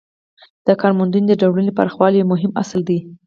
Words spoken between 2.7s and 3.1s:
دی.